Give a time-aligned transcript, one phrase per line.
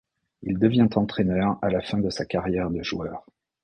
[0.41, 3.23] Il devient entraîneur à la fin de sa carrière de joueur.